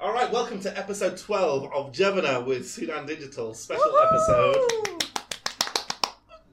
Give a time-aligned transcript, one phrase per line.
[0.00, 4.56] All right, welcome to episode 12 of Jevana with Sudan Digital special episode.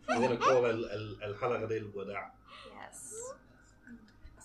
[0.08, 2.32] We're going to call ال- ال- الحلقة دي الوداع.
[2.76, 3.34] Yes.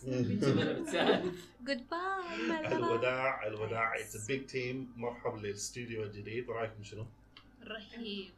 [0.06, 1.32] بتساعد
[1.64, 2.72] Goodbye.
[2.72, 7.06] الوداع الوداع it's a big team مرحبا للاستوديو الجديد رايكم شنو؟
[7.67, 8.29] رهيب.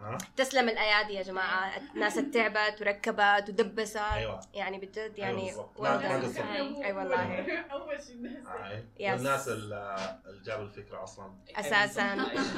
[0.00, 1.76] ها؟ تسلم الايادي يا جماعة.
[1.94, 3.96] الناس اللي تعبت وركبت ودبست.
[3.96, 4.40] أيوه.
[4.54, 6.24] يعني بجد أيوة يعني done.
[6.24, 6.46] قصرت.
[6.84, 7.50] أي والله.
[7.72, 8.84] اول شيء الناس هاي.
[8.98, 9.12] Yes.
[9.14, 11.32] والناس اللي جابوا الفكرة أصلا.
[11.56, 12.12] أساساً.
[12.14, 12.54] الناس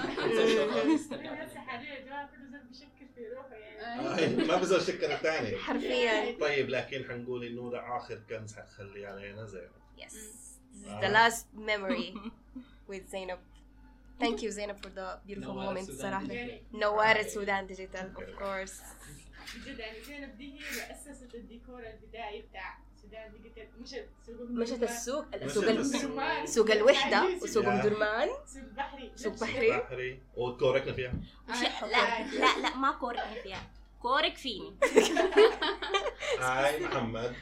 [1.57, 6.39] حاليا يا جماعة كل زول بيشكل في روحه يعني هاي، ما بزول شكل الثاني حرفيا.
[6.41, 9.69] طيب لكن حنقول إنه ده آخر كنز حتخلي علينا زين.
[9.99, 10.03] Yes.
[10.03, 12.15] this is the last memory
[12.91, 13.39] with Zainab.
[14.21, 18.73] Thank you Zainab for the beautiful moment السودان صراحة نوار السودان ديجيتال of course
[19.57, 24.83] بجد يعني زينب دي هي اللي اسست الديكور البدائي بتاع السودان digital مشت سوق مشت.
[24.83, 25.25] السوق.
[25.47, 27.67] سوق سوق الوحدة وسوق.
[27.67, 29.13] ام درمان سوق بحري.
[29.17, 30.21] سوق بحري.
[30.37, 31.13] وتكوركنا فيها.
[31.83, 33.63] لا لا لا ما كورك فيها.
[34.03, 34.75] كورك فيني.
[36.41, 37.35] هاي محمد.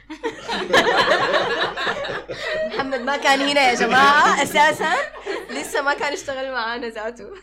[2.69, 4.93] محمد ما كان هنا يا جماعة أساسا.
[5.75, 7.33] لسه ما كان اشتغل معانا ذاته.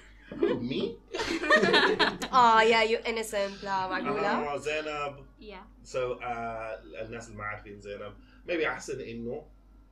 [0.42, 0.98] مين؟
[2.32, 5.26] آه يا يو انسنت لا معقولة؟ آه زينب.
[5.40, 6.24] يا سو so, uh,
[7.02, 8.14] الناس اللي ما عارفين زينب.
[8.48, 9.46] Maybe أحسن إنه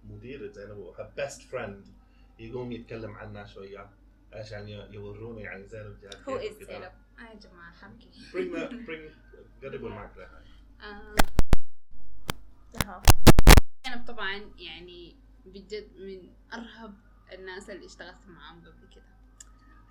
[0.05, 1.87] مديرة زينب وها بيست فريند
[2.39, 3.91] يقوم يتكلم عنها شوية
[4.33, 6.63] عشان يورونا يعني زينب جات هو از.
[6.63, 9.13] زينب؟ آه يا جماعة حبكي bring the bring
[9.63, 10.43] قربوا المايك لها
[10.81, 11.15] آه،.
[13.87, 16.95] أنا طبعا يعني بجد من أرهب
[17.33, 19.05] الناس اللي اشتغلت معاهم قبل كده.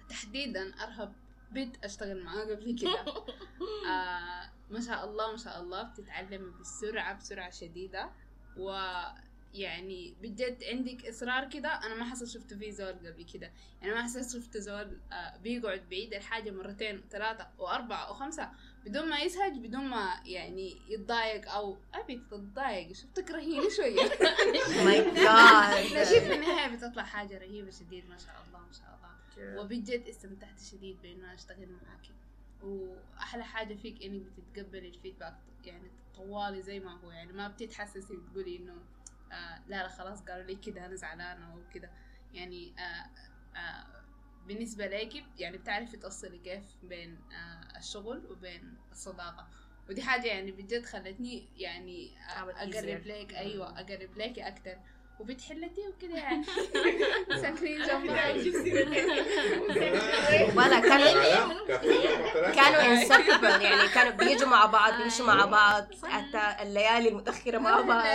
[0.09, 1.13] تحديدا أرهب
[1.51, 3.05] بنت أشتغل معاها قبل كده.
[3.91, 8.09] آه ما شاء الله ما شاء الله بتتعلم بسرعة بسرعة شديدة.
[8.57, 13.52] ويعني بجد عندك إصرار كده؟ أنا ما حصل شفت فيه زول قبل كده.
[13.81, 18.52] يعني ما حصل شفت زول آه بيقعد بعيد الحاجة مرتين وثلاثة وأربعة وخمسة.
[18.85, 24.09] بدون ما يسهج بدون ما يعني يتضايق أو أبي تتضايق شفتك رهيبة شوية.
[24.85, 29.61] ماي جاد لكن في النهاية بتطلع حاجة رهيبة شديد ما شاء الله ما شاء الله.
[29.61, 32.11] وبجد استمتعت شديد بإنه أشتغل معاكي
[32.63, 38.57] وأحلى حاجة فيك إنك بتتقبلي الفيدباك يعني طوالي زي ما هو يعني ما بتتحسسي بتقولي
[38.57, 38.73] إنه
[39.31, 41.89] آه لا لا خلاص قالوا لي كده أنا زعلانة أو كده
[42.33, 43.09] يعني آه
[43.57, 43.98] آه
[44.49, 49.48] بالنسبة لك يعني بتعرفي توصلي كيف بين آه الشغل وبين الصداقة.
[49.89, 53.08] ودي حاجة يعني بجد خلتني يعني عملت أقرب.
[53.08, 54.77] لك أيوة أقرب لك أكتر.
[55.19, 56.43] وبتحلتي وكده يعني.
[57.41, 58.09] ساكنين جنب
[60.57, 62.52] ولا كانوا لا، كافية.
[62.52, 68.05] كانوا انسبل يعني كانوا بيجوا مع بعض بيمشوا مع بعض حتى الليالي المتأخرة مع بعض.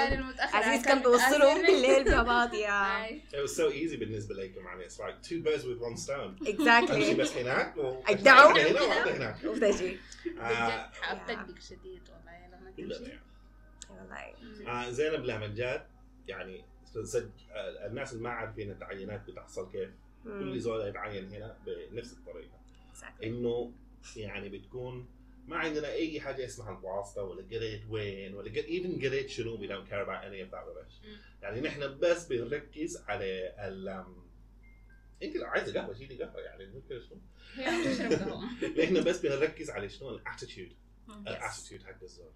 [0.54, 3.06] عزيز كان بيوصلهم بالليل مع بعض يا.
[3.08, 6.46] It was so easy بالنسبة لكم يعني it's like two birds with one stone.
[6.48, 7.14] Exactly.
[7.20, 8.52] بس هناك؟ و أجدعوا.
[8.52, 9.36] واحدة هنا وواحدة هناك.
[9.44, 9.98] وتجي
[10.40, 10.90] آه،
[11.68, 13.18] شديد والله لما تمشي.
[13.90, 14.34] والله.
[14.72, 15.86] آه، زينب لما جات
[16.28, 16.64] يعني
[16.96, 19.90] آه، الناس اللي ما عارفين التعيينات بتحصل كيف.
[20.24, 22.58] كل زول يتعين هنا بنفس الطريقة.
[22.94, 23.24] Exactly.
[23.24, 23.72] إنه
[24.16, 25.06] يعني بتكون
[25.48, 29.88] ما عندنا أي حاجة اسمها الواسطة ولا قريت وين ولا ايفن قريت شنو we don't
[29.90, 31.06] care about any of that rubbish.
[31.06, 31.16] مم.
[31.42, 34.04] يعني نحن بس بنركز على ال
[35.22, 37.20] انت لو عايزه قهوه شيلي قهوة يعني شنو؟
[38.82, 40.72] نحن بس بنركز على شنو؟ ال attitude
[41.08, 42.32] ال attitude حق الزول.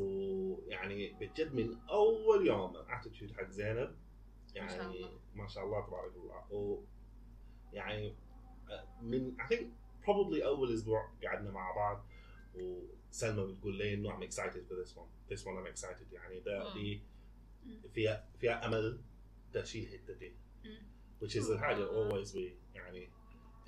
[0.00, 3.96] ويعني بجد من أول يوم ال attitude حق زينب
[4.54, 5.06] يعني.
[5.34, 6.82] ما شاء الله تبارك الله و
[7.72, 8.14] يعني
[9.02, 9.64] من I think
[10.06, 12.06] probably أول أسبوع قعدنا مع بعض
[12.54, 16.74] وسلمى بتقول لي إنه I'm excited for this one this one I'm excited يعني ده.
[16.74, 17.00] دي
[17.94, 19.00] فيها فيها أمل
[19.52, 20.34] تشيل حتتي
[21.22, 22.40] which is الحاجة always we
[22.74, 23.10] يعني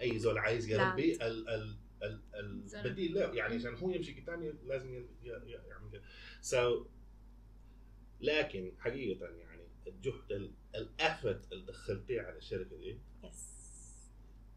[0.00, 0.70] أي زول عايز.
[0.70, 1.76] يربي ال ال.
[2.74, 6.02] البديل له يعني عشان هو يمشي قدام لازم يعمل كده.
[6.42, 6.86] So
[8.20, 13.36] لكن حقيقة يعني الجهد ال- الافرت اللي دخلتيه على الشركة دي Yes.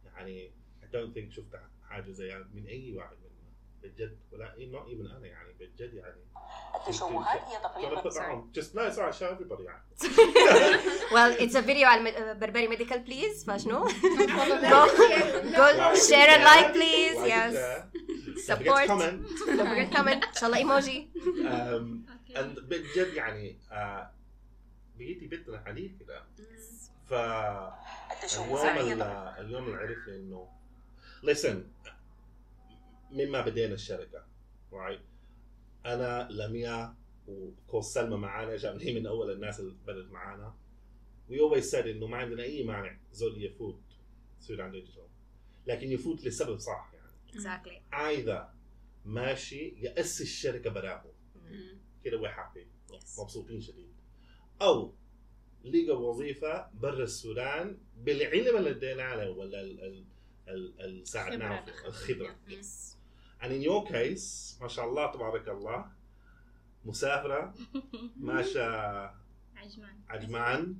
[0.05, 0.51] يعني
[0.83, 3.53] I don't think شفت حاجة زيها من أي واحد منا
[3.83, 6.21] بجد ولا not even أنا يعني بجد يعني
[6.89, 8.01] التشوهات هي تقريبا
[8.53, 9.83] just alright show everybody يعني
[11.11, 14.85] well it's a video على بربري ميديكال بليز فشنو go
[15.55, 17.55] go share and like please yes.
[18.49, 18.87] Support.
[18.87, 19.17] Don't forget to comment.
[19.57, 24.11] don't forget comment ان شاء الله ايموجي um, بجد يعني آه
[24.97, 26.23] بقيتي بنتنا حديد كده
[27.09, 27.13] ف
[28.11, 29.01] التشوهات اليوم
[29.39, 30.47] اليوم اللي عرفنا انه
[31.25, 31.57] listen
[33.11, 34.23] مما بدينا الشركة
[34.73, 35.01] right
[35.85, 36.95] أنا لميا
[37.27, 40.55] وكوس سلمى معانا هي من أول الناس اللي بدت معانا.
[41.29, 43.81] we always said إنه ما عندنا أي مانع زول يفوت
[44.39, 45.07] Sudan Digital
[45.67, 47.09] لكن يفوت لسبب صح يعني.
[47.33, 47.93] Exactly.
[47.95, 48.53] ايذا
[49.05, 51.77] ماشي ياسس الشركة براهم مم.
[52.03, 52.67] كده we happy
[53.19, 53.89] مبسوطين شديد.
[54.61, 54.93] أو
[55.63, 60.05] لقى وظيفة برا السودان بالعلم اللي ادينا له ولا ال- ال-
[60.47, 62.35] ال- اللي ساعدناه الخبرة.
[62.49, 62.95] Yes.
[63.41, 65.85] And in your case ما شاء الله تبارك الله
[66.85, 67.53] مسافرة
[68.17, 68.61] ماشية
[69.55, 69.99] عجمان.
[70.09, 70.77] عجمان.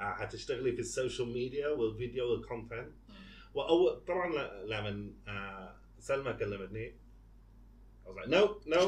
[0.00, 2.92] آه، حتشتغلي في ال social media والفيديو وال content
[3.54, 4.28] واول طبعا
[4.66, 6.94] لما آه، سلمى كلمتني.
[8.04, 8.82] I was like no no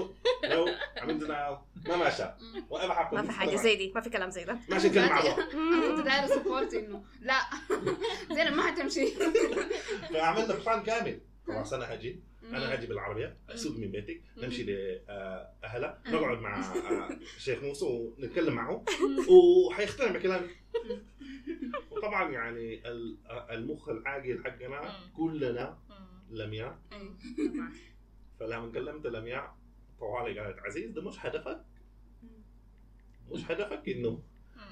[0.52, 0.60] no
[1.00, 1.54] I'm in denial.
[1.88, 2.24] ما ماشى.
[2.70, 4.58] whatever happens ما في حاجة زي دي ما في كلام زي ده.
[4.68, 7.40] ماشي نتكلم مع بعض كنت دايرة support إنه لا.
[8.34, 9.06] زينب ما حتمشي.
[10.12, 11.20] فعملنا بلان كامل.
[11.46, 17.62] خلاص أنا هجي أنا هجي بالعربية أسوق من بيتك نمشي لاهلها نقعد مع آه، الشيخ
[17.62, 18.84] موسى ونتكلم معه
[19.28, 20.48] وحيقتنع بكلامي
[21.90, 25.78] وطبعا يعني ال- آه، المخ العاقل حقنا كلنا
[26.30, 26.78] لمياء.
[28.40, 29.56] فلما كلمت لمياء
[30.00, 31.64] طوالي قالت عزيز ده مش هدفك.
[33.30, 34.22] مش هدفك إنه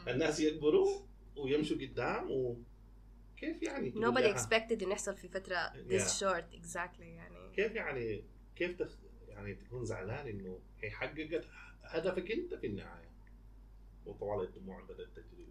[0.08, 1.00] الناس يكبروا
[1.36, 5.92] ويمشوا قدام وكيف يعني nobody expected إنه يحصل في فترة Yeah.
[5.92, 7.41] this short exactly يعني.
[7.56, 8.24] كيف يعني
[8.56, 8.98] كيف تخ...
[9.28, 11.44] يعني تكون زعلان إنه هي حققت
[11.84, 13.12] هدفك أنت في النهاية؟
[14.06, 15.46] وطوال الدموع بدأت تجري.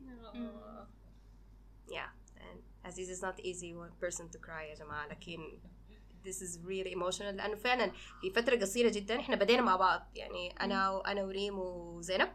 [1.88, 2.60] yeah and
[2.90, 5.08] Aziz is not easy one person to cry يا جماعة.
[5.08, 5.60] لكن
[6.26, 7.22] this is really emotional.
[7.22, 10.08] لأنه فعلا في فترة قصيرة جدا إحنا بدينا مع بعض.
[10.16, 12.30] يعني أنا وأنا وريم وزينب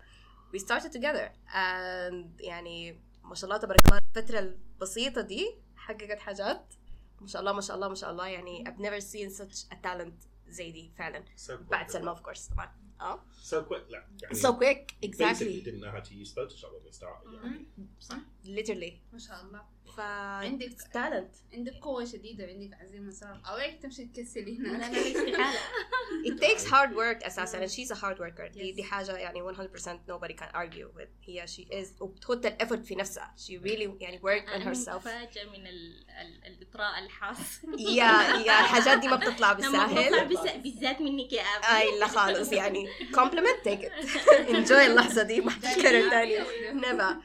[0.55, 1.31] we started together.
[1.49, 6.75] And يعني ما شاء الله تبارك الله الفترة البسيطة دي حققت حاجات
[7.22, 9.76] ما شاء الله ما شاء الله ما شاء الله يعني I've never seen such a
[9.88, 12.72] talent زي دي فعلا so quick بعد سلمى of course طبعا
[13.02, 16.72] اه so quick لا يعني so quick basically exactly didn't know how to use Photoshop
[16.74, 17.66] when we started يعني.
[18.47, 19.13] literally.
[19.13, 19.77] ما شاء الله.
[19.97, 21.55] ف عندك talent.
[21.55, 25.59] عندك قوة شديدة وعندك عزيمة صراحة أو هيك تمشي تكسلي لا هنا لا استحالة
[26.27, 27.67] it takes hard work أساسا.
[27.67, 28.53] And she's a hard worker.
[28.53, 28.77] دي Yes.
[28.77, 31.09] دي حاجة يعني 100% nobody can argue with.
[31.25, 33.35] هي she is وبتحط ال effort في نفسها.
[33.39, 34.95] She really يعني worked on herself.
[34.95, 38.05] متفاجئة من ال- ال- الإطراء الحاس يا
[38.47, 42.89] يا الحاجات دي ما بتطلع بالساهل بس- بالذات منك يا أبي أي لا خالص يعني.
[43.21, 43.93] Compliment take it.
[44.57, 45.41] Enjoy اللحظة دي.
[45.41, 46.45] ما تتكرر تاني.
[46.83, 47.17] Never.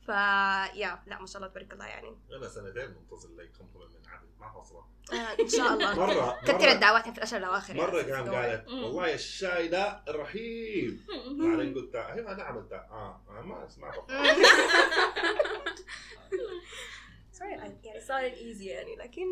[0.00, 2.16] ف يا لا ما شاء الله تبارك الله يعني.
[2.36, 5.94] أنا سنتين منتظر لي compliment من عادل ما حصلت آه، إن شاء الله.
[6.06, 7.80] مرة كثر مره, الدعوات في الأشهر الأواخر.
[7.80, 8.34] قام Don't worry.
[8.34, 8.68] قالت.
[8.68, 11.00] والله الشاي ده رهيب
[11.40, 13.92] بعدين قلت أيوه أنا عملتها آه آه، ما ما
[17.40, 19.22] I- يعني صارت easy يعني لكن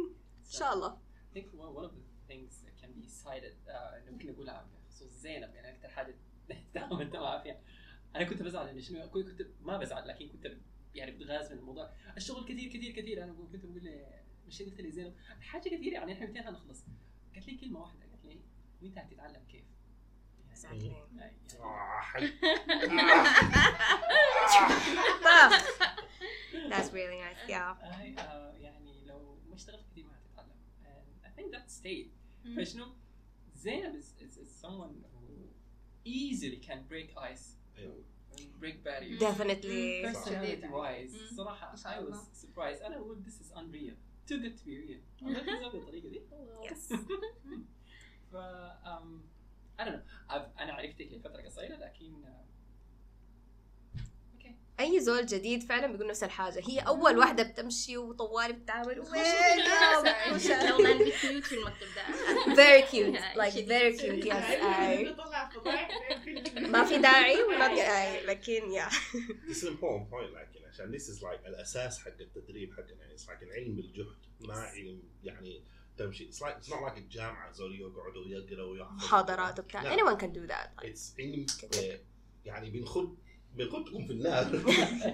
[0.46, 0.98] إن شاء الله.
[1.32, 5.08] I think one of the things that can be cited uh, إنه ممكن نقولها بخصوص
[5.12, 6.16] زينب يعني أكثر حاجة
[6.74, 7.60] تعاملت معها فيها
[8.16, 10.56] أنا كنت بزعل انه شنو كنت ما بزعل لكن كنت
[10.94, 11.90] يعني بتغاز من الموضوع.
[12.16, 13.24] الشغل كثير كثير كثير.
[13.24, 16.84] أنا كنت بقول لي مش قلت لي زينب حاجة كثير يعني إحنا متى هنخلص
[17.34, 18.40] قالت لي كلمة واحدة قالت لي
[18.82, 19.64] وأنت هتتعلم كيف؟
[20.64, 20.92] يعني
[26.70, 27.74] that's really nice yeah.
[28.18, 30.56] آه، يعني لو ما اشتغلت كثير ما هتتعلم.
[31.24, 32.08] I think that stayed.
[32.56, 32.92] فشنو؟
[33.54, 35.48] زينب is, is, is someone who
[36.04, 37.56] easily can break ice
[38.59, 40.13] break barriers definitely مم.
[40.13, 41.35] personality wise مم.
[41.37, 42.23] صراحة ما I شاء was الله.
[42.33, 43.95] surprised أنا أقول this is unreal
[44.29, 46.21] too good to be real ما تنسى بالطريقة دي
[46.69, 46.93] yes
[48.31, 48.35] ف
[48.85, 49.21] um,
[49.79, 52.46] I don't know I've, أنا عرفتك لفترة قصيرة لكن uh,
[54.80, 56.62] أي زول جديد فعلا بيقول نفس الحاجة.
[56.68, 59.10] هي أول واحدة بتمشي وطوالي بتتعامل وين
[61.10, 65.88] كيوت في المكتب ده very cute yes I بطلع فضايح
[66.56, 67.68] ما في داعي ولا
[68.30, 68.88] لكن يا
[69.48, 73.00] This is an important point like يعني عشان this is like الأساس حق التدريب حقنا.
[73.00, 74.16] يعني like العلم بالجهد.
[74.40, 75.64] ما علم يعني
[75.98, 76.30] تمشي.
[76.32, 78.96] It's like it's not like الجامعة زول يقعدوا يقروا ويحفظوا.
[78.96, 79.82] محاضرات وبتاع.
[79.82, 79.96] لا.
[79.96, 80.82] anyone can do that.
[80.82, 81.46] Like, it's علم
[81.78, 82.00] آه،
[82.44, 83.16] يعني بنخد
[83.58, 84.44] بنخدكم في النار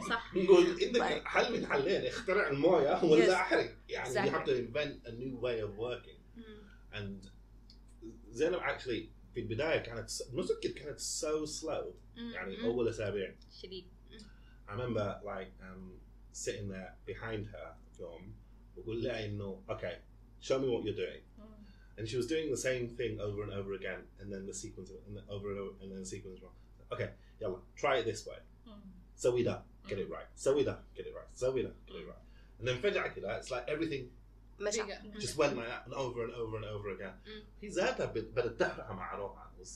[0.08, 1.24] صح نقول عندك.
[1.26, 3.30] حل من حلين اخترع المويه ولا Yes.
[3.30, 6.18] احرق يعني you have to invent a new way of working
[6.92, 7.28] and
[8.30, 11.84] زينب actually في البدايه كانت المسكر كانت so slow
[12.16, 13.84] يعني اول اسابيع شديد
[14.68, 15.82] I remember like um,
[16.32, 18.34] sitting there behind her يوم
[18.76, 19.94] وقول لها انه okay
[20.46, 21.22] show me what you're doing
[21.98, 24.90] and she was doing the same thing over and over again and then the sequence
[25.06, 26.56] and then over and over and then the sequence wrong
[26.94, 27.08] okay
[27.44, 28.38] يلا try it this way.
[29.16, 30.36] سوي ده get it right.
[30.36, 31.34] سوي ده get it right.
[31.38, 32.60] سوي ده get it right.
[32.62, 34.04] And then فجأة كده it's like everything
[34.60, 34.72] بقى.
[35.20, 37.14] just went like that and over and over and over again.
[37.62, 39.50] هي ذاتها بد- بدأت تفرح مع روحها.
[39.60, 39.68] Was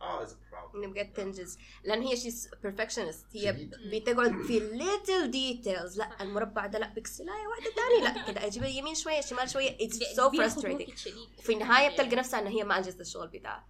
[0.00, 1.58] always proud انه بجد تنجز.
[1.84, 3.68] لأن هي شيء perfectionist هي.
[3.92, 8.32] بتقعد في little details لا المربع ده لا pixelايه واحدة ثانية لا.
[8.32, 9.76] كده أجيب يمين شوية شمال شوية.
[9.80, 10.92] it's so frustrating.
[11.42, 13.66] في النهاية بتلقى نفسها إن هي ما أنجزت الشغل بتاعها.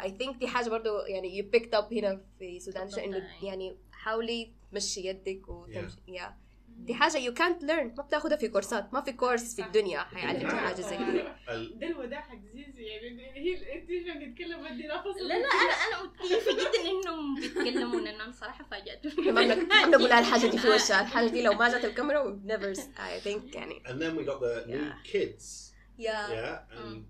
[0.00, 3.28] ف I think دي حاجة برضو يعني you picked up هنا في السودان إنه.
[3.42, 6.36] يعني حاولي تمشي يدك وتمشي يا
[6.78, 10.52] دي حاجة يو كانت ليرن ما بتاخدها في كورسات ما في كورس في الدنيا حيعلمك
[10.52, 11.22] حاجة زي دي
[11.80, 13.90] ده الوداع حق زيزي يعني هي انت
[14.22, 19.30] نتكلم بدي نفس لا لا أنا أنا متكيفه جدا إنهم بيتكلموا لأن أنا صراحة فاجاتوني
[19.32, 21.00] ما بنق- ما بنقول الحاجة دي في وشها.
[21.00, 22.74] الحاجة دي لو ما جات الكاميرا never
[23.06, 23.82] I think يعني.
[23.86, 25.12] And then we got the new Yeah.
[25.12, 25.72] kids.
[25.98, 27.02] يا yeah and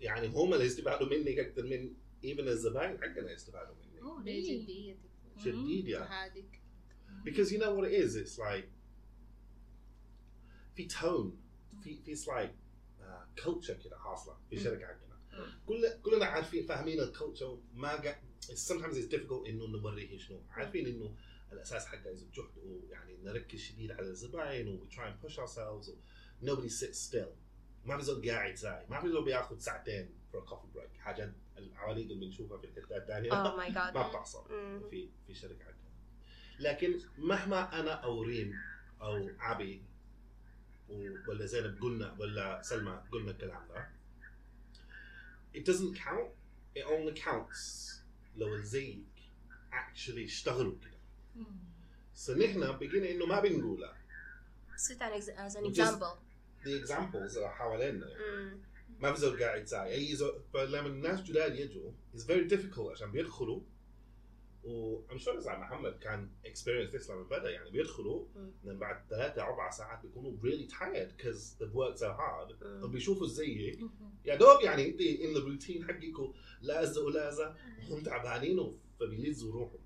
[0.00, 4.98] يعني هم اللي يستفادوا منك أكثر من even الزباين حقنا يستفادوا منك أوه، ليه؟ بجديتك
[5.44, 6.60] شديد يا وهادك
[7.24, 8.16] because you know what it is?
[8.16, 8.68] It's like
[10.76, 11.32] في tone
[11.82, 12.54] في في it's like
[13.00, 15.20] uh, culture كده حاصله في الشركة حقنا
[15.66, 18.14] كل كلنا عارفين فاهمين الكلتشر ما قا...
[18.42, 21.16] sometimes it's difficult انه نوريه شنو عارفين انه
[21.52, 25.88] الاساس حقه is جهد ويعني نركز شديد على الزباين و we try and push ourselves
[25.88, 25.96] و
[26.42, 27.30] nobody sits still.
[27.84, 31.00] ما في زول قاعد زاي ما في زول بياخذ ساعتين for a coffee break.
[31.00, 33.30] حاجات العواليق اللي بنشوفها في الحتات الثانية
[33.68, 34.44] جاد ما بتحصل
[34.90, 35.90] في في شركة حقنا
[36.58, 38.54] لكن مهما أنا أو ريم
[39.02, 39.82] أو عبي
[41.28, 43.88] ولا زينب قلنا ولا سلمى قلنا الكلام ده
[45.54, 46.30] it doesn't count.
[46.76, 47.90] It only counts
[48.36, 49.04] لو زيك
[49.72, 51.44] actually اشتغلوا كده.
[52.14, 53.96] فنحن بقينا إنه ما بنقولها
[54.76, 56.18] sit ex- as an example.
[56.64, 58.06] the examples حوالينا.
[59.00, 59.94] ما في زول قاعد ساي.
[59.94, 63.60] اي زول فلما الناس جداد يجوا it's very difficult عشان بيدخلوا.
[64.64, 68.26] و I'm sure زي محمد كان experience this لما بدأ يعني بيدخلوا.
[68.64, 72.64] من بعد ثلاثة أربع ساعات بيكونوا really tired because they've worked so hard.
[72.64, 72.84] مم.
[72.84, 73.80] وبيشوفوا زيك
[74.24, 77.54] يا دوب يعني انت in the routine حقك لازة ولازة
[77.90, 79.80] وهم تعبانين فبيلزوا روحهم.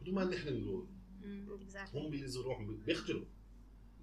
[0.00, 0.86] بدون ما نحن نقول.
[1.94, 3.24] هم بيلزوا روحهم بيخجلوا.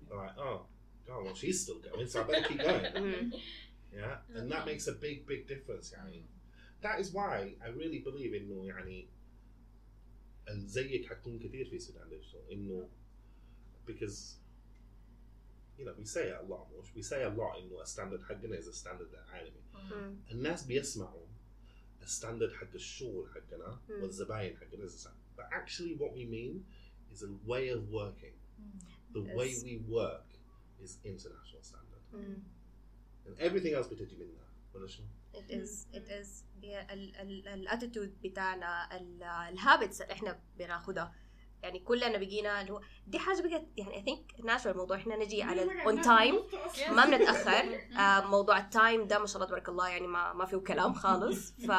[0.09, 0.59] Oh
[1.07, 3.33] God well she's still going so I better keep going.
[3.92, 6.22] yeah and that makes a big big difference يعني
[6.82, 9.08] that is why I really believe انه يعني
[10.50, 12.88] زيك حتكون كثير في السودان ليش انه
[13.86, 14.36] because
[15.78, 18.60] you know we say it a lot مش we say a lot انه الستاندرد حقنا
[18.60, 20.16] is a standard عالمي مم.
[20.30, 21.26] الناس بيسمعوا
[22.02, 24.02] الستاندرد حق الشغل حقنا مم.
[24.02, 25.38] والزباين حقنا is a standard.
[25.40, 26.64] but actually what we mean
[27.14, 28.36] is a way of working
[29.14, 29.64] the way Yes.
[29.64, 30.26] we work
[30.84, 32.36] is international standard مم.
[33.25, 34.43] And everything else بتجي منها.
[34.73, 36.43] ولا شنو؟ it is it is.
[37.47, 38.89] ال attitude بتاعنا
[39.49, 41.13] ال habits اللي إحنا بناخدها.
[41.63, 45.43] يعني كلنا بقينا اللي هو دي حاجة بقت يعني I think ناشر الموضوع إحنا نجي
[45.43, 46.35] على on time
[46.89, 47.79] ما بنتأخر.
[47.99, 50.93] آه، موضوع ال time ده ما شاء الله تبارك الله يعني ما ما فيه كلام
[50.93, 51.51] خالص.
[51.67, 51.71] ف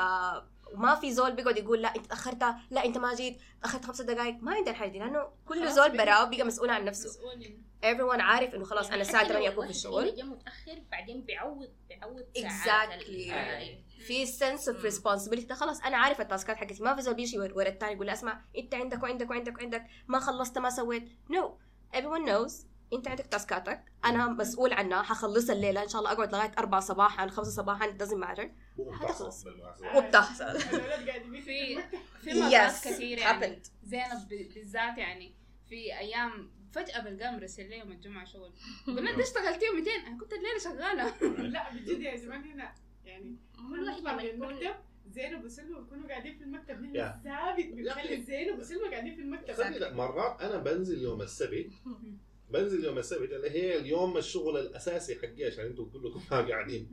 [0.74, 4.36] وما في زول بيقعد يقول لا انت تأخرت لا انت ما جيت تاخرت خمسة دقائق
[4.42, 7.08] ما عندنا الحاجة دي لأنه كل زول بقى- براه بقى مسؤول عن نفسه.
[7.08, 10.14] مسؤولين everyone عارف إنه خلاص أنا الساعة 8 أكون في الشغل.
[10.16, 12.64] جا متأخر بعدين بيعوض بيعوض Exactly.
[12.64, 13.84] ساعات ال- أي.
[14.06, 14.84] في sense of.
[14.84, 16.82] responsibility ده خلاص أنا عارف ال taskات حقتي.
[16.82, 19.86] ما في زول بيجي ور- ورا الثاني يقول لي اسمع انت عندك وعندك وعندك وعندك
[20.08, 21.08] ما خلصت ما سويت.
[21.30, 21.96] no no.
[21.96, 22.52] everyone knows.
[22.96, 27.28] انت عندك taskاتك أنا مسؤول عنها حخلصها الليلة إن شاء الله أقعد لغاية 4 صباحا
[27.28, 28.46] 5 صباحا doesn't matter.
[28.78, 29.52] بالمناسبة
[29.96, 30.58] وبتحصل
[31.44, 31.78] في
[32.20, 33.62] في مرات Yes, كثير يعني.
[33.84, 35.34] زينب بالذات يعني
[35.68, 38.52] في أيام فجأة بلقاه مرسل لي يوم الجمعة شغل.
[38.86, 41.14] قلنا أنت اشتغلتي يومين أنا كنت الليلة شغالة.
[41.54, 42.74] لا بجد يا زمان هنا
[43.04, 43.36] يعني
[43.70, 44.74] كل واحد من المكتب
[45.10, 46.84] زينب وسلمى بيكونوا قاعدين في المكتب.
[46.84, 49.94] هنا ثابت بنخلي زينب وسلمى قاعدين في المكتب.
[49.96, 51.70] مرات أنا بنزل يوم السبت
[52.54, 56.88] بنزل يوم السبت اللي هي اليوم الشغل الأساسي حقي عشان أنتم كلكم ما قاعدين.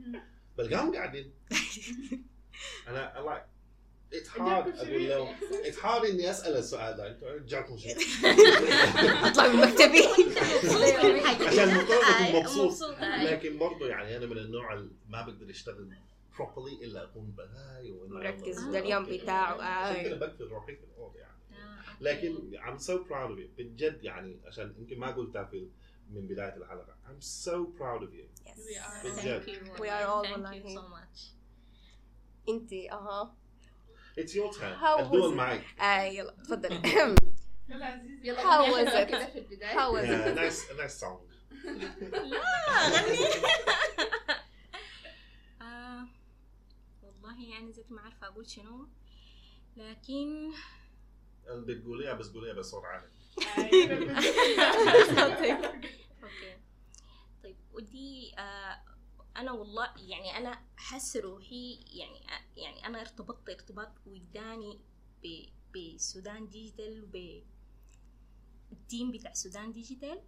[0.58, 1.32] بلقاهم قاعدين.
[2.88, 3.18] أنا
[4.48, 5.34] جاكم شو أقول لهم
[5.82, 7.10] hard إني أسأل السؤال ده.
[7.10, 7.96] أنتوا جاكم شيء
[9.28, 10.02] أطلع من مكتبي.
[11.48, 12.90] عشان اكون مبسوط.
[13.00, 15.88] لكن برضه يعني أنا من النوع اللي ما بقدر أشتغل
[16.38, 19.04] properly إلا أكون بهاي مركز آه، ده اليوم.
[19.04, 21.31] بتاعه، كذا بقفل روحي في الأوضة يعني.
[22.02, 25.68] لكن I'm so proud of you بجد يعني عشان يمكن ما قلتها في
[26.10, 28.58] من بداية الحلقة I'm so proud of you Yes.
[28.58, 29.02] We are.
[29.04, 29.42] بجد.
[29.44, 29.52] Thank you.
[29.82, 31.18] We are all Thank you so much.
[32.48, 33.36] انت أها
[34.20, 35.36] it's your turn How الدول was it?
[35.36, 36.80] معك آه يلا تفضلي
[38.24, 39.08] يلا How was it?
[39.08, 40.34] كده في البداية How was yeah, it?
[40.36, 41.20] nice nice song
[45.62, 46.06] آه
[47.02, 48.88] والله يعني زيت ما عارفة أقول شنو
[49.76, 50.52] لكن
[51.48, 53.08] اللي بتقوليها بس قوليها بصوت عالي.
[55.22, 55.58] okay
[57.42, 58.82] طيب ودي آه
[59.36, 62.20] أنا والله يعني أنا حاسه روحي يعني
[62.56, 64.80] يعني أنا ارتبطت ارتباط وجداني
[65.74, 67.42] ب Sudan Digital وب
[68.72, 70.20] ال team بتاع Sudan Digital.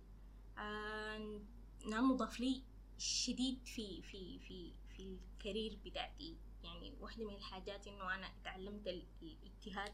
[0.58, 1.40] آه
[1.86, 2.62] لأنه ضاف لي
[2.98, 5.02] شديد في في في في
[5.38, 6.36] ال career بتاعتي.
[6.64, 9.92] يعني واحدة من الحاجات إنه أنا اتعلمت ال- الاجتهاد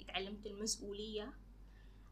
[0.00, 1.32] اتعلمت المسؤولية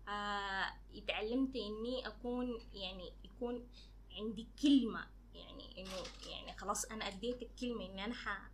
[0.08, 3.68] آه اتعلمت إني أكون يعني يكون
[4.12, 8.50] عندي كلمة يعني إنه يعني خلاص أنا أديت الكلمة إني أنا ح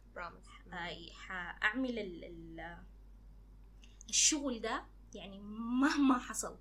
[1.30, 1.58] آه،
[2.24, 2.84] ال-
[4.08, 5.38] الشغل ده يعني
[5.80, 6.58] مهما حصل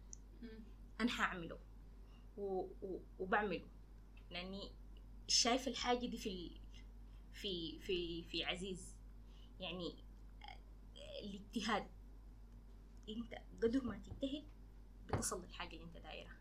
[2.37, 3.67] و- و- وبعمله.
[4.31, 4.71] لأني
[5.27, 6.51] شايفة الحاجة دي في
[7.33, 8.95] في في في عزيز.
[9.59, 9.95] يعني
[11.23, 11.87] الاجتهاد
[13.09, 14.43] انت قدر ما تجتهد
[15.07, 16.37] بتصل للحاجة اللي انت دايرها.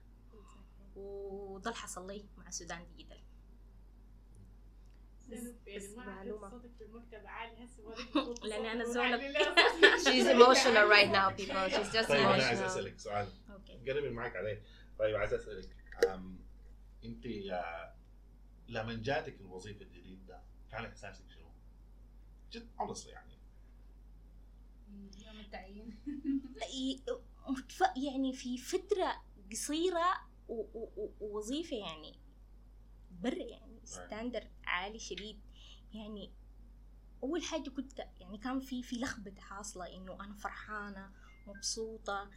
[0.96, 3.18] وده اللي حصل لي مع Sudan Digital.
[5.28, 6.62] بس معلومة.
[8.44, 9.38] لأن أنا زولة-
[10.04, 11.70] she's emotional right now people.
[11.70, 12.64] She's just طيب أنا عايز emotional.
[12.64, 13.28] أسألك سؤال.
[13.50, 14.62] okay قرب معك عليه
[14.98, 15.76] طيب عايز أسألك
[16.08, 16.38] أم،
[17.04, 17.94] أنت آه،
[18.68, 21.48] لما جاتك الوظيفة الجديد ده كان إحساسك شنو؟
[22.52, 23.27] جد honestly يعني.
[25.26, 25.98] يوم التعيين
[27.96, 32.18] يعني في فترة قصيرة ووظيفة يعني
[33.22, 35.40] برا يعني ستاندر عالي شديد.
[35.94, 36.32] يعني
[37.22, 41.12] أول حاجة كنت يعني كان في في لخبطة حاصلة إنه أنا فرحانة
[41.46, 42.30] مبسوطة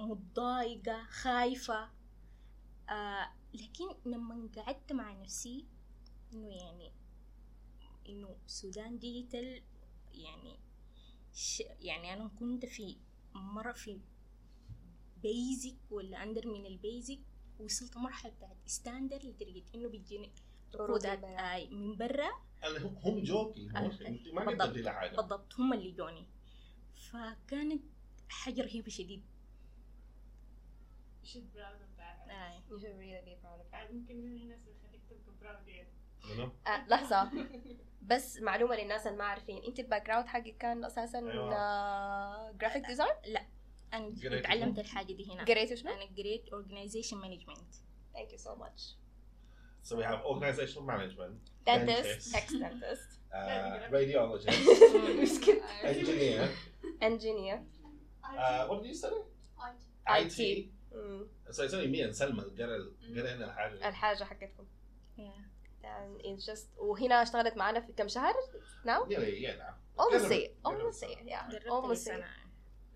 [0.00, 1.90] متضايقة خايفة.
[2.90, 5.66] آه لكن لما قعدت مع نفسي
[6.32, 6.92] إنه يعني
[8.08, 9.62] إنه Sudan Digital
[10.14, 10.58] يعني
[11.80, 12.96] يعني أنا كنت في
[13.34, 14.00] مرة في
[15.22, 17.18] basic ولا under من ال basic
[17.58, 20.32] وصلت مرحلة بتاعت standard لدرجة إنه بيجيني
[20.74, 21.52] عروض عقودات من برا.
[21.54, 22.28] آي من برا
[23.04, 24.50] هم- جوكي ما.
[24.50, 26.26] قدمتي لها حاجة بالضبط هم اللي جوني
[26.94, 27.82] فكانت
[28.28, 29.22] حاجة رهيبة شديد
[31.24, 32.60] شد proud بتاعك آي.
[32.70, 35.88] you should really be proud of her يمكن من هنا بيخليك تبقى proud يعني؟
[36.66, 37.30] آه لحظة
[38.02, 42.50] بس معلومة للناس اللي ما عارفين انت ال background حقك كان أساسا أيوة.
[42.52, 43.08] graphic design
[43.94, 47.74] أنا قريت تعلمت شنو؟ الحاجة دي هنا قريتوا شنو؟ أنا قريت Organization Management
[48.16, 48.80] Thank you so much
[49.88, 51.34] So we have organizational management,
[51.66, 52.36] dentist Dentist.
[52.40, 54.68] ex dentist uh, radiologist,
[55.92, 56.42] engineer.
[57.08, 57.58] engineer
[58.24, 59.20] Uh, what did you study?
[60.20, 60.38] IT.
[60.92, 61.26] مم.
[61.50, 63.88] So it's only me and Selma قرينا الحاجة.
[63.88, 64.66] الحاجة حقتكم
[65.18, 65.22] Yeah.
[65.84, 68.34] And it's just وهنا اشتغلت معنا في كم شهر
[68.84, 69.06] now?
[69.08, 70.02] Yeah, yeah, yeah.
[70.02, 71.08] almost قربت- a year قربت almost a سنة.
[71.10, 72.26] year yeah جربت almost a لي year سنة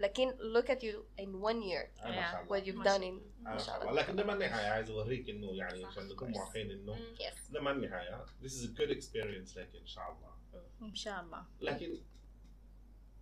[0.01, 2.49] لكن look at you in one year آه، ما شاء الله.
[2.49, 4.25] what you've ما done شاء in آه، ما ما شاء شاء الله الله لكن ده
[4.25, 6.38] ما النهايه عايز اوريك انه يعني صح، عشان of نكون course.
[6.38, 7.53] واضحين انه yes.
[7.53, 10.37] ده ما النهايه this is a good experience لك ان شاء الله
[10.83, 11.99] إن شاء الله لكن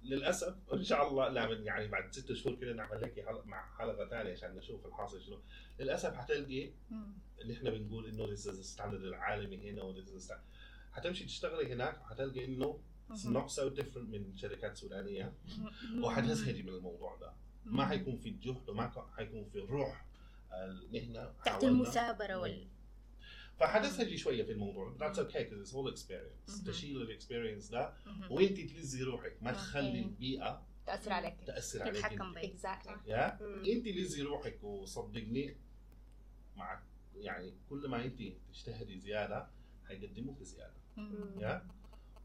[0.04, 4.08] للأسف إن شاء الله لا من يعني بعد ست شهور كده نعمل لك مع حلقة
[4.08, 5.40] ثانية عشان نشوف الحاصل شنو
[5.80, 6.70] للأسف حتلقي.
[7.40, 8.26] اللي إحنا بنقول إنه
[8.76, 10.92] standard العالمي هنا و this is the standard.
[10.92, 13.40] حتمشي تشتغلي هناك وحتلقي إنه مم.
[13.40, 15.32] not so different من شركات سودانية.
[16.02, 17.32] وحتزهجي من الموضوع ده
[17.64, 20.06] ما حيكون في الجهد وما حيكون في الروح
[20.52, 21.68] المهنه تحت حاولنا.
[21.70, 22.36] المثابرة
[23.60, 26.64] فحتزهجي شوية في الموضوع that's okay because it's all experience مم.
[26.66, 27.92] تشيل ال experience ده.
[28.30, 29.52] وانت تلزي روحك ما.
[29.52, 32.38] تخلي البيئة تأثر عليك تأثر عليك تتحكم انت.
[32.38, 33.38] بي exactly يا.
[33.72, 35.56] انت لزي روحك وصدقني
[36.56, 36.82] مع
[37.16, 39.46] يعني كل ما انت تجتهدي زيادة
[39.88, 40.74] حيقدموك زياده.
[41.40, 41.66] yeah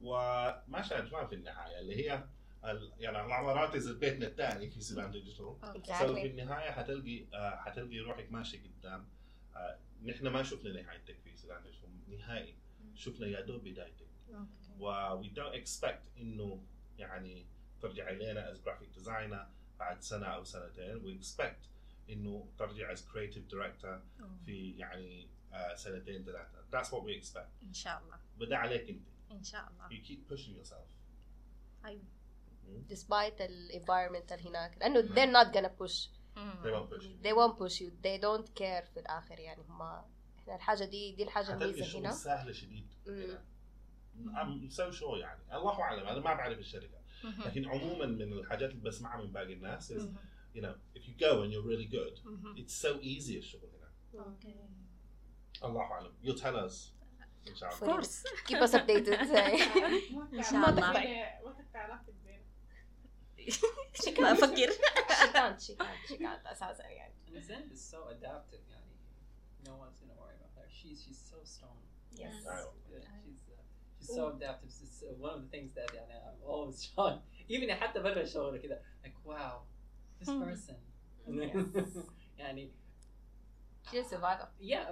[0.02, 2.24] وما شاء في النهاية اللي هي
[2.65, 5.56] ال- يعني العمارات is بيتنا الثاني في سودان ديجيتال so
[6.15, 9.08] في النهاية حتلقي آه، حتلقي روحك ماشي قدام
[9.56, 12.56] آه، نحن ما شفنا نهايتك في سودان ديجيتال نهائي.
[12.96, 14.08] شفنا يا دوب بدايتك.
[14.80, 16.64] و we don't expect إنه
[16.98, 17.46] يعني
[17.82, 19.46] ترجعي لنا as graphic designer
[19.80, 21.00] بعد سنة أو سنتين.
[21.00, 21.68] We expect
[22.10, 26.64] إنه ترجع as creative director في يعني آه، سنتين ثلاثة.
[26.72, 27.64] That's what we expect.
[27.64, 28.20] إن شاء الله.
[28.38, 29.08] بدا عليك أنت.
[29.32, 29.90] إن شاء الله.
[29.90, 30.88] You keep pushing yourself.
[31.86, 32.04] أيوة.
[32.90, 34.78] despite ال environment اللي هناك.
[34.78, 36.18] لأنه they're not gonna push.
[36.36, 37.15] They won't push you.
[37.24, 37.89] they won't push you.
[38.04, 42.02] They don't care في الآخر يعني هم إحنا الحاجة دي دي الحاجة حتلقي الميزة الشغل
[42.02, 43.13] هنا سهل شديد مم.
[43.15, 43.44] هنا
[44.44, 45.42] I'm so sure يعني.
[45.58, 47.00] الله اعلم أنا ما بعرف الشركة.
[47.24, 47.44] مم.
[47.46, 50.15] لكن عموما من الحاجات اللي بسمعها من باقي الناس is مم.
[50.56, 52.56] you know if you go and you're really good مم.
[52.58, 54.24] it's so easy الشغل هنا.
[54.26, 54.56] أوكي.
[55.63, 56.74] الله اعلم you'll tell us
[57.50, 59.20] ان شاء Of الله course keep us updated.
[60.34, 61.44] إن شاء الله.
[61.44, 62.13] وقت علاقتك
[63.38, 63.49] بين
[64.23, 68.62] ما أفكر she can't she can't she can't أساسا يعني And Zen is so adaptive,
[68.70, 68.94] yani.
[69.68, 70.66] No one's gonna worry about her.
[70.70, 71.79] She's she's so strong.
[72.12, 72.47] Yes.
[72.47, 72.73] أيوة.
[73.25, 73.62] she's uh,
[73.99, 77.70] she's so adaptive it's uh, one of the things that يعني I'm always shocked even
[77.73, 79.62] حتى برا الشغل كذا like wow
[80.20, 80.42] this Hmm.
[80.44, 80.77] person
[82.38, 82.70] يعني
[83.90, 84.49] She's a survivor.
[84.61, 84.90] يا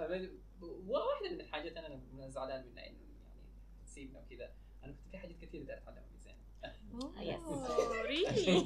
[0.61, 3.37] واحدة من الحاجات انا أنا زعلان منها انه يعني
[3.85, 4.51] تسيبنا وكذا
[4.83, 6.16] انا كنت في حاجات كثير بدي اتعلمها من زين
[6.62, 7.40] Yes.
[7.46, 8.58] Oh, really?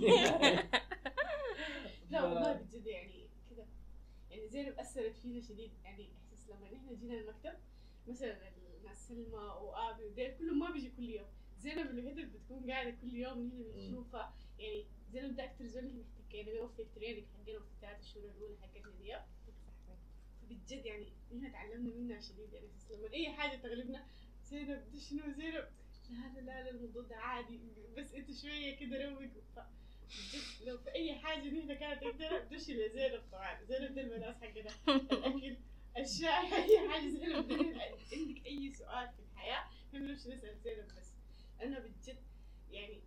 [2.10, 3.66] لا والله بجد يعني كذا
[4.30, 7.52] يعني زينب اثرت فينا شديد يعني إحساس لما إحنا جينا المكتب
[8.08, 8.38] مثلا
[8.80, 11.26] الناس سلمى وآبي وديل كلهم ما بيجي كل يوم.
[11.60, 14.34] زينب الوحيدة اللي بتكون قاعدة كل يوم هنا بنشوفها.
[14.58, 18.56] يعني زينب ده أكتر زول إحنا احتكينا بيه في التريننج حقنا في الثلاث شهور الأولى
[18.62, 19.16] حقتنا دي.
[20.54, 24.06] بجد يعني إحنا تعلمنا منها شديد يعني لما أي حاجة تغلبنا
[24.44, 25.64] زينب ده شنو زينب؟
[26.10, 27.60] لا لا لا الموضوع ده عادي.
[27.96, 29.22] بس انت شوية كده روق
[30.66, 34.70] لو في أي حاجة نحن كانت عندنا بدوشي لزينب طبعا زينب ده المدرسة حقنا.
[34.88, 35.56] الأكل
[35.98, 37.52] الشاي أي حاجة زينب
[38.12, 41.12] عندك أي سؤال في الحياة نحن نمشي نسأل زينب بس.
[41.62, 42.16] أنا بجد
[42.70, 43.02] يعني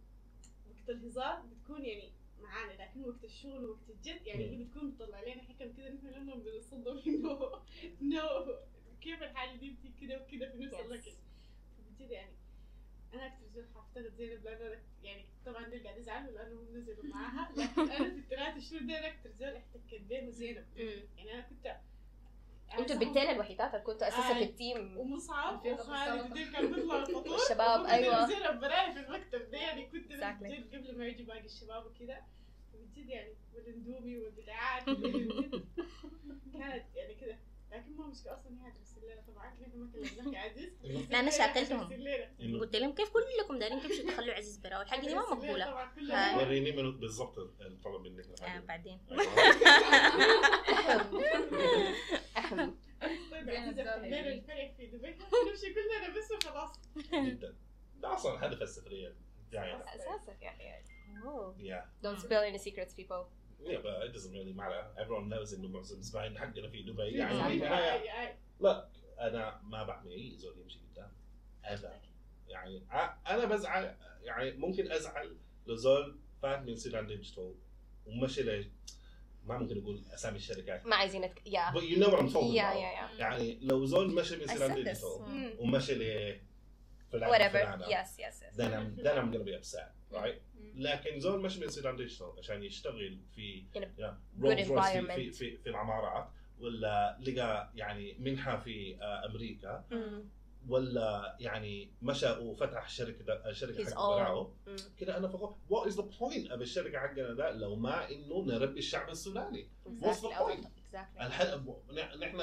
[0.70, 5.42] وقت الهزار بتكون يعني معانا لكن وقت الشغل ووقت الجد يعني هي بتكون بتطلع لنا
[5.44, 7.40] حكم كده نحن لما بنصدم إنه
[8.16, 8.56] no
[9.02, 10.74] كيف الحاجة دي؟ بتيجي كده وكده في نفس.
[10.74, 11.06] الوقت.
[12.00, 12.36] بجد يعني
[13.16, 17.52] أنا زول حافتقد زينب لأن أنا يعني طبعا دول قاعد يزعلوا لأنه هم نزلوا معاها
[17.58, 20.66] لكن أنا في الثلاث شهور دول أكثر زول احتكيت به زينب
[21.18, 21.76] يعني أنا كنت
[22.80, 24.44] أنتوا البنتين الوحيدات اللي كنتوا أساسا في آه.
[24.44, 26.32] ال team ومصعب في وخالد.
[26.32, 28.28] ودول كانوا بيطلعوا وكنت أيوة.
[28.28, 30.76] زينب براي في المكتب ده يعني كنت Exactly.
[30.76, 32.22] قبل ما يجي باقي الشباب وكده
[32.74, 34.84] بجد يعني والاندومي والبتاعات
[36.54, 37.38] كانت يعني كده
[37.76, 40.74] لكن ما مشكلة أصلا هي طبعا إحنا ما كلمناك يا عزيز.
[41.12, 41.90] لا، أنا شاكلتهم.
[42.60, 45.92] قلت لهم كيف كلكم دارين تمشوا تخلوا عزيز برا والحاجة دي ما مقبولة.
[46.38, 48.60] وريني منو بالضبط الطلب منك آه.
[48.60, 49.00] بعدين.
[52.38, 52.78] اهم
[53.32, 53.80] طيب عزيز.
[53.80, 55.08] الفرق في دبي.
[55.50, 56.80] نمشي كلنا بس وخلاص.
[57.14, 57.56] جدا.
[57.96, 60.86] ده أصلا هدف السفريه الجايه أساسا يعني.
[61.58, 61.84] Yeah.
[62.04, 63.24] Don't spill any secrets people.
[63.66, 64.84] Yeah but it doesn't really matter.
[65.02, 67.02] Everyone knows انه معظم الزباين حقنا في دبي.
[67.18, 68.36] يعني النهايه أي- أي.
[68.60, 68.88] لا
[69.20, 71.12] أنا ما بعمل اي زول يمشي قدام
[71.66, 72.02] ابدا
[72.48, 72.84] يعني
[73.28, 77.56] أنا بزعل يعني ممكن ازعل لو زول فات من سيلان ديجيتال
[78.06, 78.72] ومشي ل
[79.46, 81.42] ما ممكن أقول اسامي الشركات ما عايزين نتك...
[81.48, 82.76] yeah but you know what I'm talking yeah about.
[82.76, 84.74] yeah yeah يعني لو زول مشي من سيلان.
[84.76, 85.56] ديجيتال.
[85.60, 86.40] ومشي ل
[87.12, 87.52] فلان whatever.
[87.54, 88.56] فلانة، yes yes yes.
[88.58, 90.42] Then I'm then I'm gonna be upset right.
[90.76, 93.64] لكن زول مشى من سيدان ديجيتال عشان يشتغل في
[94.42, 94.72] Rolls Royce
[95.16, 95.16] في.
[95.16, 96.28] في, في, في العمارات
[96.60, 99.86] ولا لقى يعني منحة في آه، أمريكا.
[100.68, 103.92] ولا يعني مشى وفتح شركة ده شركة حق
[104.68, 104.82] Mm.
[105.00, 108.80] كده أنا فخور what is the point of الشركة حقنا ده لو ما إنه نربي
[108.80, 109.68] الشعب السوداني
[110.32, 110.66] point?
[110.66, 111.74] exactly الحل
[112.20, 112.42] نحن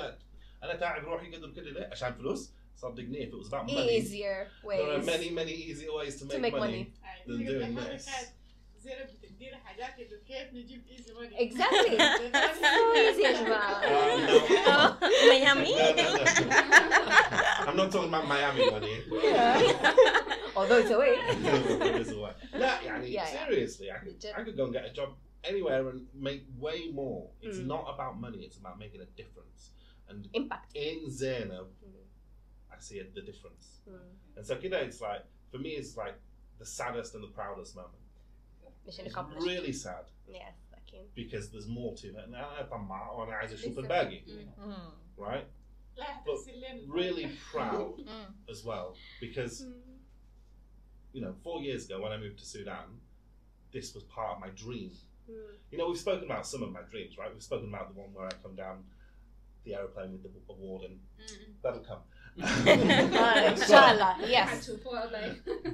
[0.63, 4.48] أنا تعب روحي قدر كده ليه؟ عشان فلوس صدقني if it was about money easier
[4.64, 6.84] there are ways many many easy ways to to make, make money.
[6.84, 7.28] money أي.
[7.28, 8.06] Than doing هذا this.
[8.06, 8.26] كان
[8.80, 11.98] زينب بتدينا حاجات انه كيف نجيب ايزي ماني exactly
[12.62, 13.86] so easy يا جماعه Uh,
[14.68, 15.30] no.
[15.30, 17.68] ميامي No, no, no.
[17.68, 18.96] I'm not talking about Miami money.
[20.56, 21.14] although it's away
[21.80, 22.34] There is a way.
[22.54, 23.46] لا يعني Yeah, yeah.
[23.48, 24.34] seriously I could, Legit.
[24.38, 25.10] I could go and get a job
[25.44, 27.24] anywhere and make way more.
[27.46, 27.68] It's Mm.
[27.74, 29.62] not about money, it's about making a difference.
[30.10, 32.01] And impact in Zainab, Mm.
[32.83, 33.81] see the difference.
[33.89, 33.99] Mm.
[34.37, 36.15] And so you know, it's like for me, it's like
[36.59, 37.95] the saddest and the proudest moment.
[38.87, 39.47] Mission it's accomplished.
[39.47, 40.05] really sad.
[40.29, 41.01] Yes, thank you.
[41.15, 42.29] Because there's more to it.
[43.11, 44.23] Och han är Isaac Schuppenberger.
[45.17, 45.47] Right?
[46.25, 46.39] But
[46.89, 48.51] really proud mm.
[48.51, 49.73] as well because, mm.
[51.13, 53.01] you know, four years ago when I moved to Sudan,
[53.73, 54.91] this was part of my dream.
[55.31, 55.35] Mm.
[55.71, 57.33] You know, we've spoken about some of my dreams, right?
[57.33, 58.85] We've spoken about the one where I come down
[59.65, 61.53] the aeroplane with the award, and mm-hmm.
[61.63, 62.01] that'll come.
[62.39, 64.71] Inshallah, yes.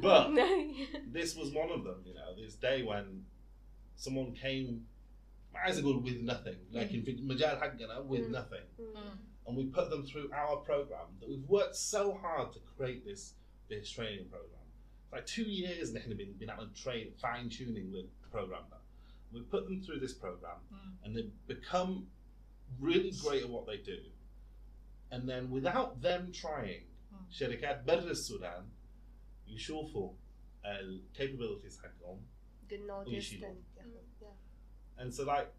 [0.03, 0.35] but
[1.13, 3.25] this was one of them, you know, this day when
[3.97, 4.85] someone came
[5.55, 8.31] Ma'azagul with nothing, like in Majal Haggana with mm.
[8.31, 8.63] nothing.
[8.81, 9.19] Mm.
[9.47, 13.35] And we put them through our program that we've worked so hard to create this
[13.69, 14.53] this training program.
[15.13, 18.63] Like two years they've been, been out and train fine tuning the program.
[19.33, 21.05] We put them through this program mm.
[21.05, 22.07] and they've become
[22.81, 23.99] really great at what they do
[25.12, 27.30] And then without them trying, Mm.
[27.32, 28.70] شركات برا السودان
[29.48, 30.14] يشوفوا
[30.66, 32.22] ال capabilities حقهم
[32.70, 33.56] good notice ويشيلوا.
[33.78, 33.86] and
[34.22, 35.02] yeah.
[35.04, 35.52] and so like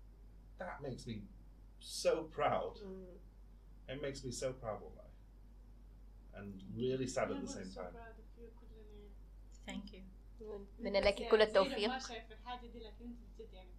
[0.58, 1.22] that makes me
[1.80, 2.76] so proud.
[2.78, 3.18] Mm.
[3.92, 5.18] It makes me so proud of life.
[6.38, 7.94] And really sad at the same time.
[9.66, 9.94] ثانك
[10.40, 13.70] يو نتمنى لك كل التوفيق ما شايف الحاجه دي لكن انت بجد يعني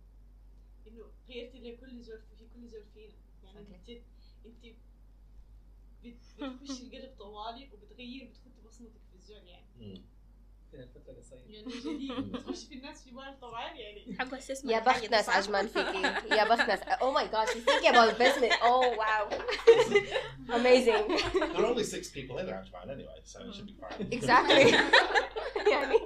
[0.88, 3.84] انه غيرتي لكل زول في كل زول فينا يعني Exactly.
[3.89, 4.04] بجد
[4.45, 4.75] انت بت-
[6.04, 9.66] بتخش القلب طوالي وبتغير بتفوت بصمة التلفزيون يعني.
[9.82, 10.04] يعني,
[13.78, 14.72] يعني.
[14.72, 16.02] يا بخت ناس عجمان فيكي.
[16.38, 19.29] يا بخت ناس oh my God you think about business oh wow
[20.54, 24.12] اميزنج There are only six people in there عجمان anyway so it should be fine.
[24.12, 24.70] Exactly.
[25.72, 25.96] يعني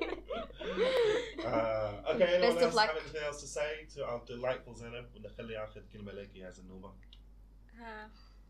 [2.10, 5.14] okay anyone else have anything else to say to our delightful Zainab?
[5.14, 6.94] ولا خلي اخذ كلمة لك يا زنوبة.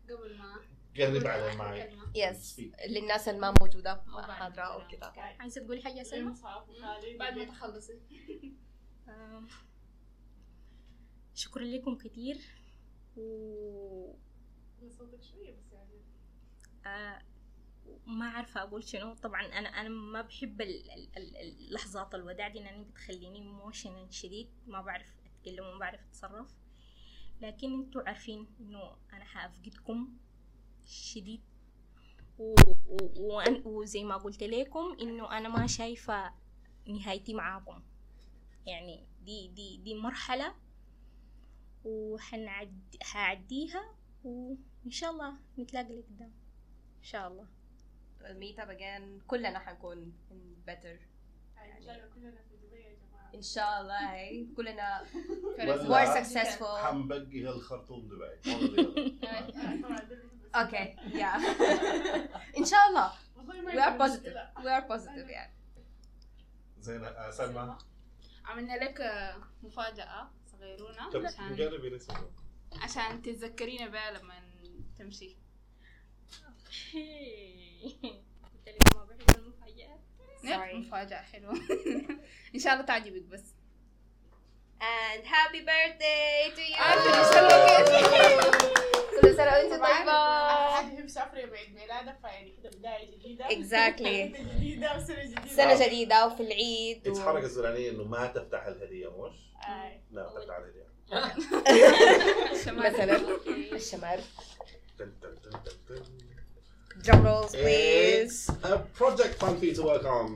[0.09, 0.61] قبل ما
[0.97, 1.91] قرب على المايك.
[2.33, 2.87] Speak.
[2.89, 4.31] للناس اللي ما موجودة أو ما بعد.
[4.31, 6.35] حاضرة أو ما كذا عايزة تقولي يا زي سلمى؟
[7.19, 7.93] بعد ما تخلصي.
[9.07, 9.43] آه،
[11.35, 12.37] شكرا لكم كتير.
[13.17, 14.15] و
[14.89, 16.01] صوتك شوية بس يعني.
[16.85, 17.21] آه،
[18.07, 19.13] ما عارفة أقول شنو.
[19.13, 24.49] طبعا أنا أنا ما بحب ال- ال- ال- اللحظات الوداع دي لأنها بتخليني ايموشنال شديد.
[24.67, 26.47] ما بعرف أتكلم وما بعرف أتصرف.
[27.41, 30.17] لكن أنتوا عارفين إنه أنا حأفقدكم.
[30.85, 31.41] شديد.
[32.39, 32.55] و...
[33.17, 33.41] و...
[33.65, 36.33] وزي ما قلت لكم إنه أنا ما شايفة
[36.87, 37.83] نهايتي معاكم.
[38.65, 40.55] يعني دي دي دي مرحلة
[41.85, 46.33] وحنعد هعديها وإن شاء الله نتلاقى لقدام
[46.97, 47.47] إن شاء الله.
[48.25, 49.23] Meet up again.
[49.27, 50.13] كلنا حنكون
[50.67, 50.97] better.
[51.57, 55.05] إن شاء الله كلنا في دبي يا جماعة إن شاء الله هي كلنا
[55.87, 59.19] more successful حنبقي الخرطوم دبي.
[60.55, 61.39] آه، okay yeah.
[62.57, 64.19] إن شاء الله يكون positive.
[64.19, 64.49] مشكلة.
[64.57, 65.53] we are positive يعني
[66.79, 67.77] زين آه، سلمى.
[68.45, 72.21] عملنا لك آه، مفاجأة صغيرونة طب عشان جربي نسمع.
[72.81, 74.33] عشان تتذكرينا بها لما
[74.99, 75.37] تمشي.
[76.93, 79.99] قلت لكم ما بحب المفاجآت
[80.43, 80.75] نعم، Sorry.
[80.75, 81.53] مفاجأة حلوة.
[82.55, 83.43] إن شاء الله تعجبك بس.
[84.81, 86.81] And happy birthday to you.
[86.81, 93.45] آه، كل وأنت طبعاً طيبة هذه هي مسافرة يوم عيد ميلادك فيعني كده بداية جديدة
[93.47, 94.35] Exactly.
[94.37, 99.07] سنة جديدة وسنة جديدة سنة جديدة وفي العيد It's حركة زولانية إنه ما تفتح الهدية
[99.07, 99.35] مش؟
[99.67, 99.91] آه.
[100.11, 100.85] لا تفتح الهدية.
[102.65, 102.85] شمال.
[102.93, 103.17] مثلا
[104.99, 105.09] dun.
[107.03, 110.27] drum rolls please It's a project fun for you to work on.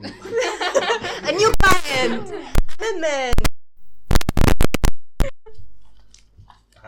[1.28, 2.26] a new client
[2.78, 3.39] amendment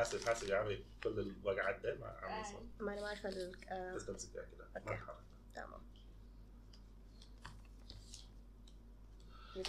[0.02, 3.56] حاسب حاسب يا عمي كل الوقعات ده ما عم يصير ما أنا ما أعرف ال-
[3.70, 4.90] آه، بس تمسكها كده ما أوكي.
[5.02, 5.18] تحرك.
[5.56, 5.82] تمام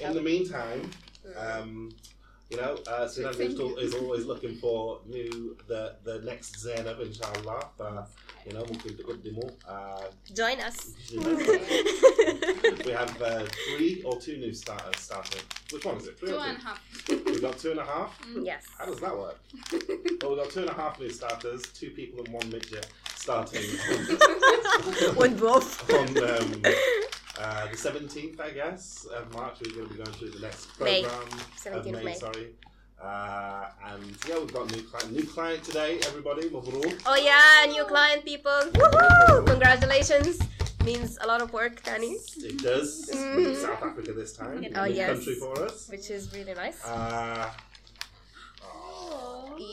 [0.06, 0.82] In the meantime,
[1.46, 1.70] um,
[2.50, 7.60] you know, uh, Sinan Digital is always looking for new the the next Zainab inshallah.
[7.78, 7.82] ف
[8.46, 9.50] you know ممكن تقدموا.
[9.64, 10.04] Uh,
[10.40, 10.78] join us
[12.86, 15.44] we have uh, three or two new starters starting.
[15.73, 16.19] Which one is it?
[16.19, 16.65] Three Two or and a two?
[16.67, 17.07] half.
[17.09, 18.19] We've got two and a half.
[18.41, 19.39] yes How does that work?
[19.71, 19.81] well,
[20.35, 23.61] we've got two and a half new starters, two people and one midget starting
[25.15, 26.61] one both on um,
[27.39, 29.57] uh, the 17th, I guess, of March.
[29.61, 31.03] We're going to be going through the next May.
[31.03, 31.27] program.
[31.63, 32.13] 17th of May.
[32.15, 32.47] sorry.
[33.01, 35.11] Uh, and yeah, we've got a new client.
[35.11, 36.49] New client today, everybody.
[36.49, 37.01] Mabrook.
[37.05, 39.45] oh yeah new client people Woohoo!
[39.45, 40.39] congratulations
[40.88, 42.12] means a lot of work Danny
[42.50, 42.88] It does.
[43.12, 43.56] Mm.
[43.66, 44.58] South Africa this time.
[44.80, 45.08] Oh, New yes.
[45.12, 45.76] country for us.
[45.92, 47.46] which is really nice Uh,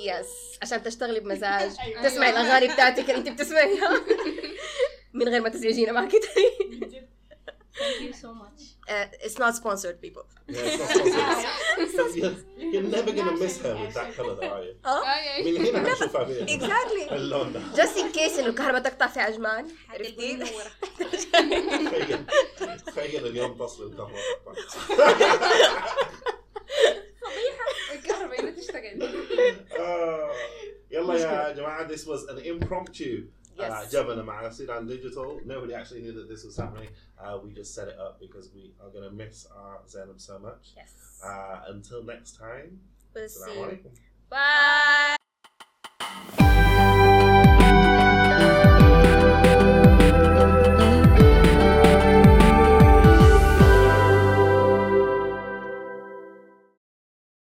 [0.06, 0.28] يس
[0.62, 2.04] عشان تشتغلي بمزاج أيوة.
[2.04, 4.02] تسمعي الاغاني بتاعتك اللي انت بتسمعيها
[5.14, 6.12] من غير ما تزعجينا معك
[6.72, 7.06] من جد.
[7.76, 10.62] Thank you so much uh, it's not sponsored people yeah,
[11.84, 12.46] it's not sponsored.
[12.73, 14.75] you're, you're never going to miss her with that colour, though, are you?
[14.87, 16.47] آه من هنا حنشوفها فيها.
[16.47, 17.13] exactly.
[17.13, 17.61] اللون ده.
[17.75, 20.37] just in case انه الكهرباء تقطع في عجمان عرفتي
[20.99, 22.27] تخيل
[22.87, 24.23] تخيل اليوم تصل الكهرباء
[27.95, 29.03] الكهرباء هنا تشتغل
[30.91, 33.25] يلا يا جماعة this was an impromptu
[33.61, 33.95] Uh, yes.
[33.95, 35.41] uh, Jevon and sit on digital.
[35.45, 36.89] Nobody actually knew that this was happening.
[37.19, 40.21] Uh, we just set it up because we are going to miss uh, our Zenab
[40.21, 40.71] so much.
[40.77, 41.21] Yes.
[41.25, 42.81] Uh, until next time.
[43.15, 43.79] We'll see.
[44.31, 45.17] Bye.